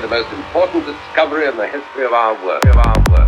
[0.00, 2.64] the most important discovery in the history of our work.
[2.64, 3.19] Of our work.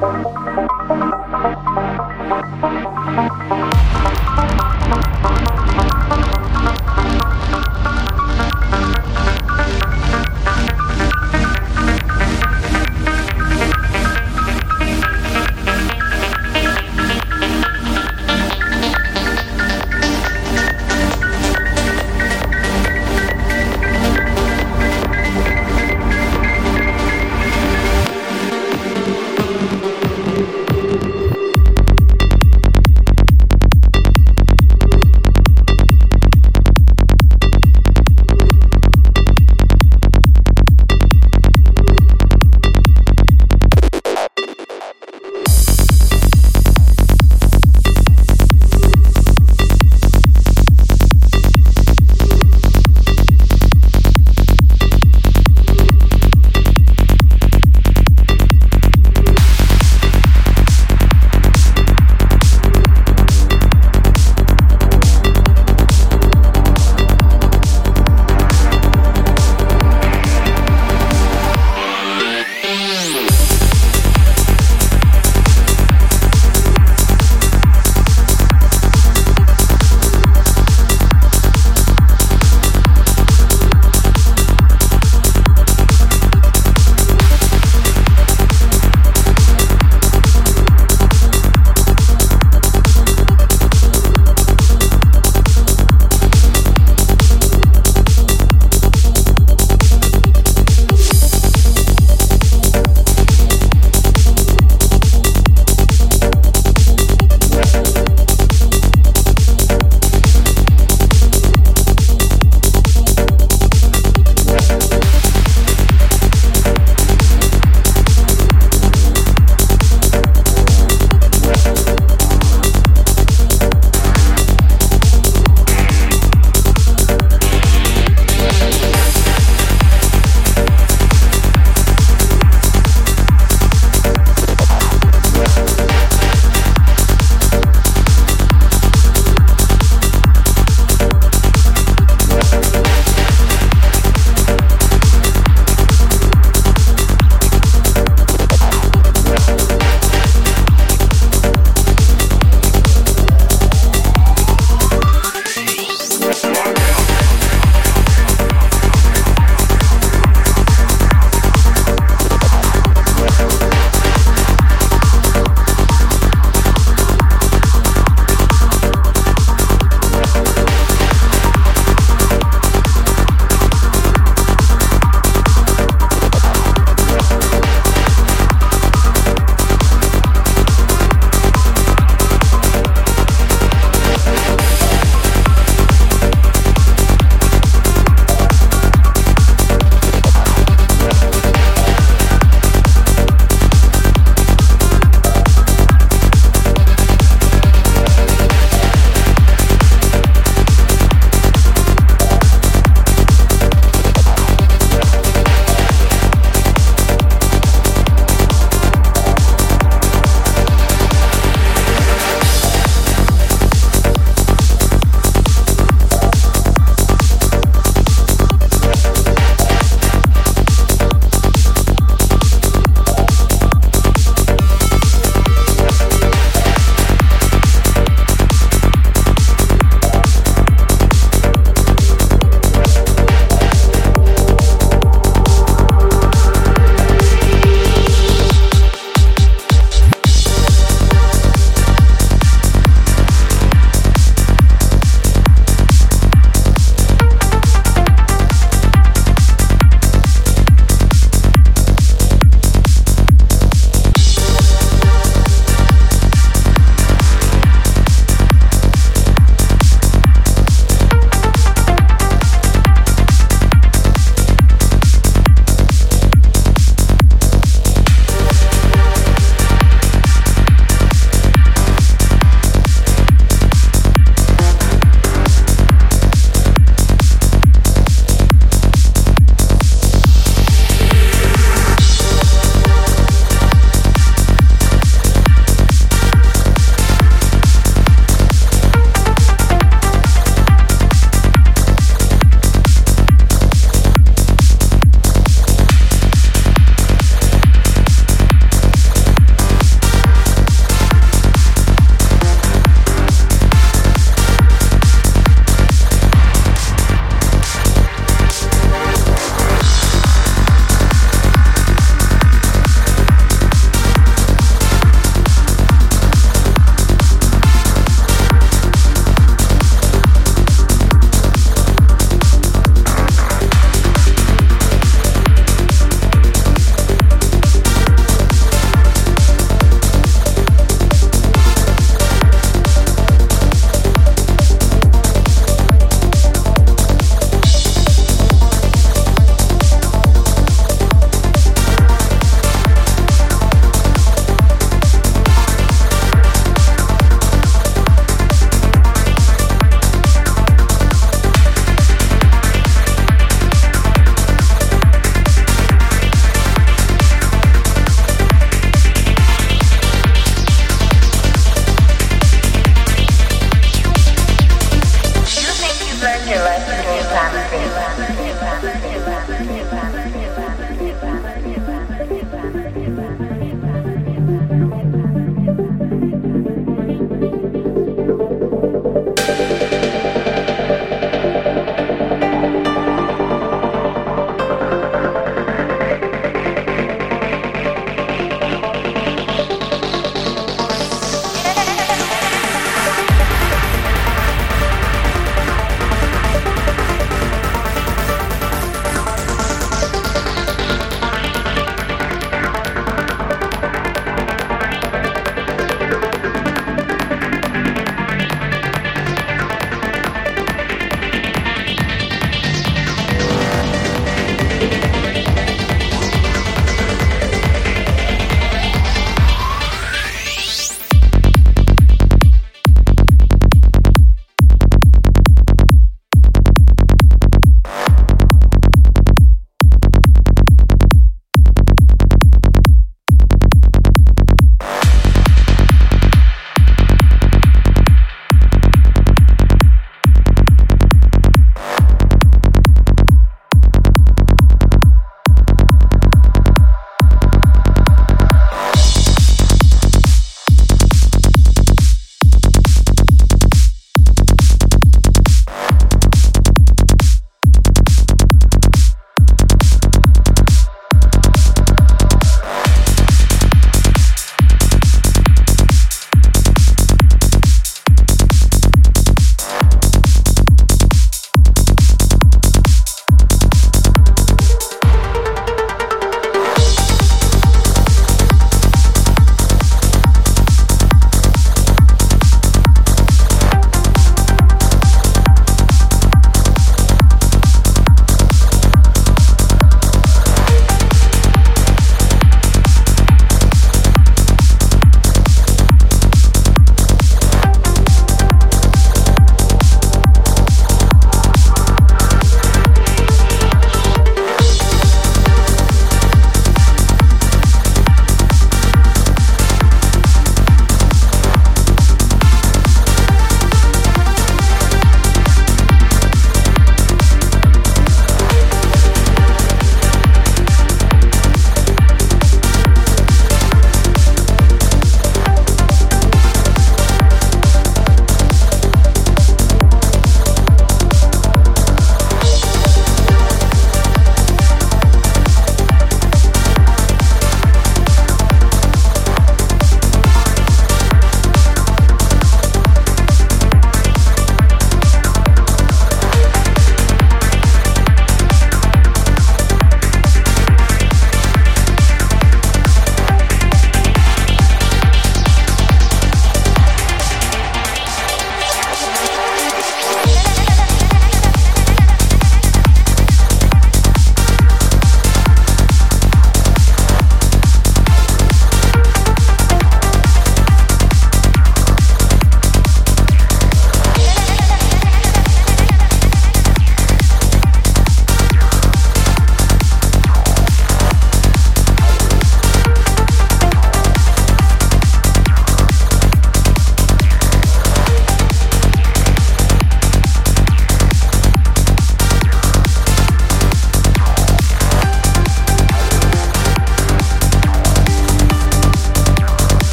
[0.00, 0.37] Bye.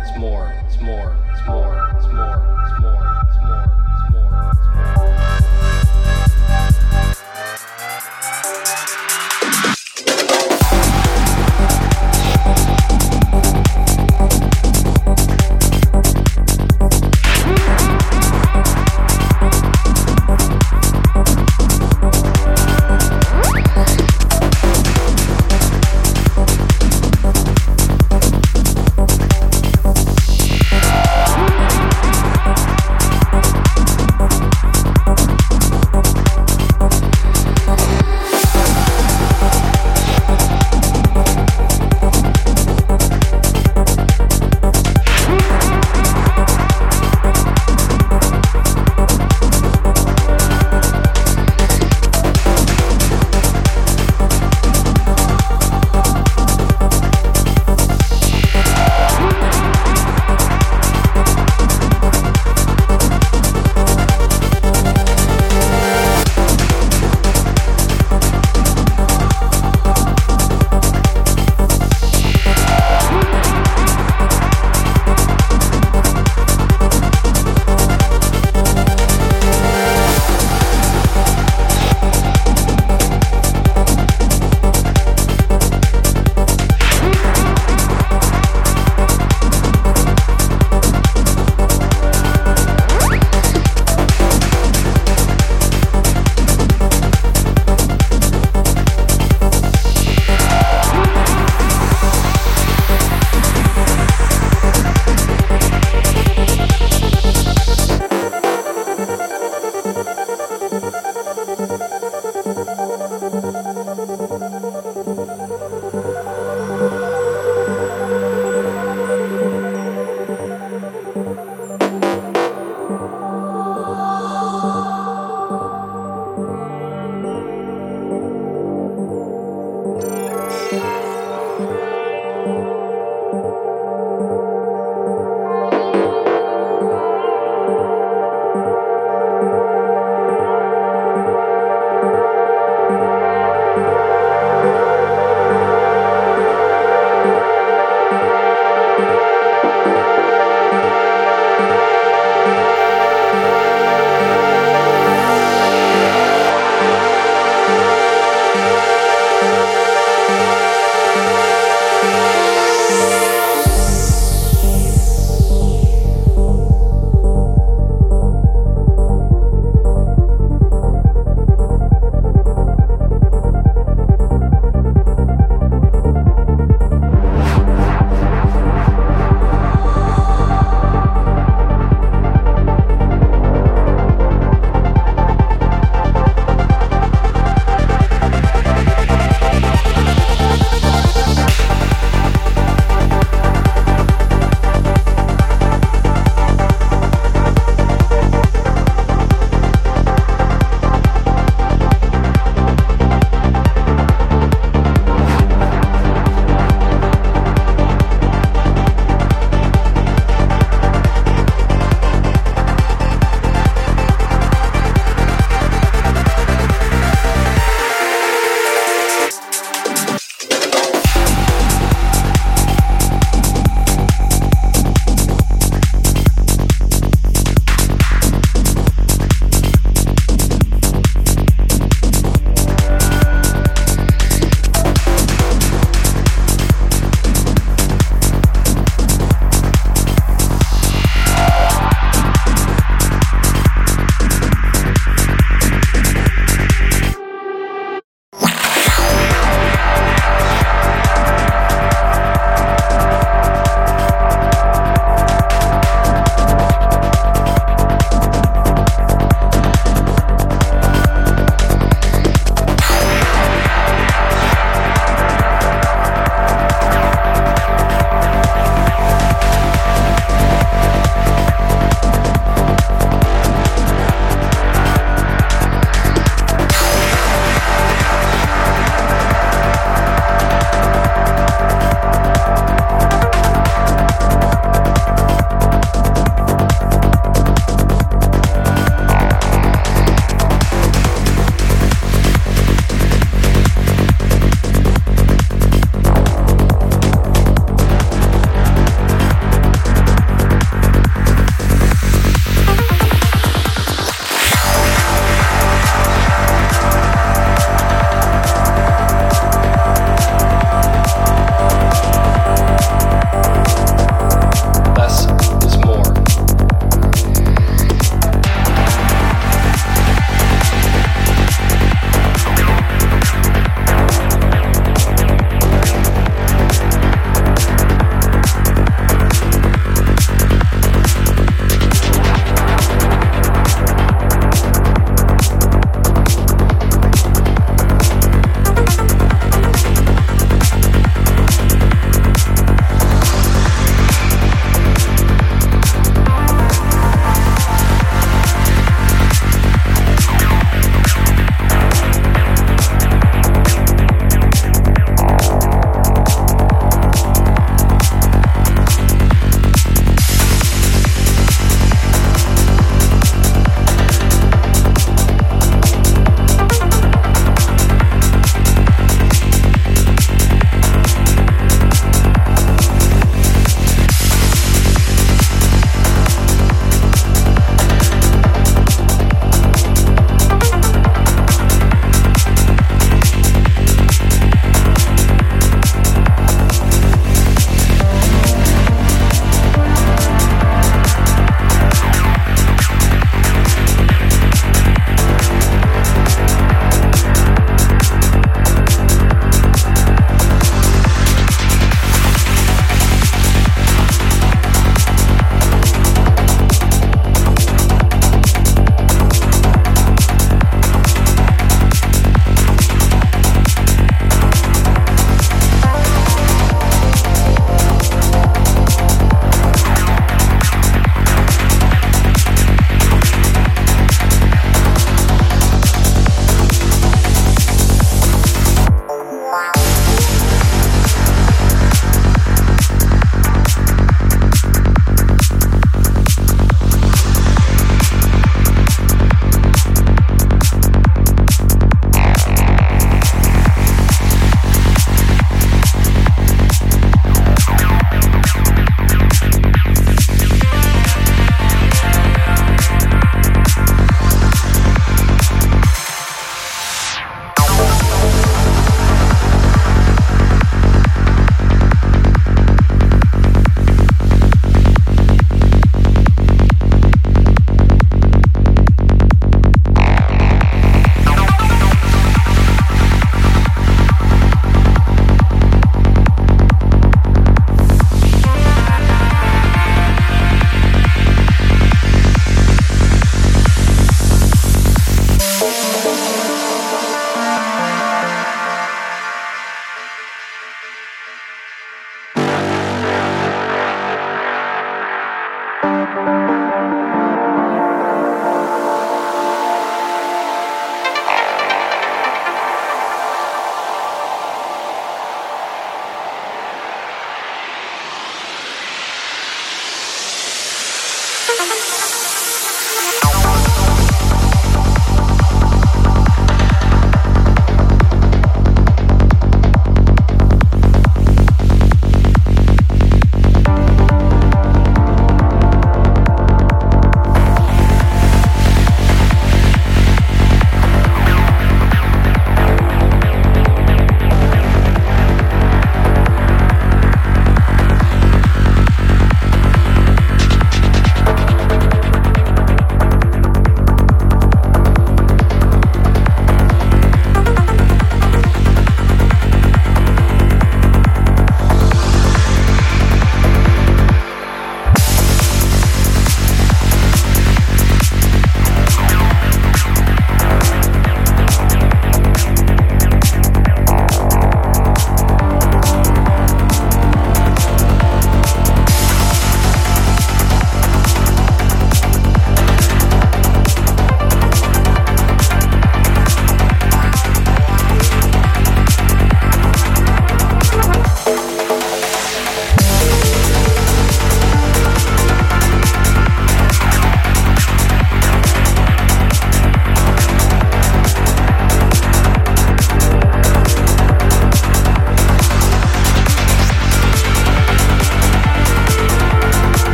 [0.00, 0.52] It's more.
[0.66, 1.16] It's more.
[1.32, 1.90] It's more.
[1.96, 2.56] It's more.
[2.66, 3.85] It's more.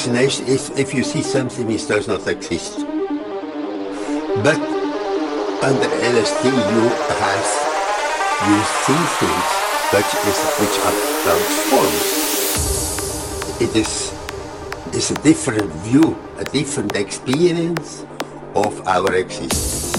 [0.00, 2.78] Hallucination is if you see something which does not exist.
[4.40, 4.56] But
[5.60, 6.88] under LSD you
[7.20, 7.44] have
[8.48, 9.48] you see things
[9.92, 12.00] which is which are transformed.
[13.60, 13.92] It is
[14.94, 18.06] is a different view, a different experience
[18.54, 19.89] of our existence.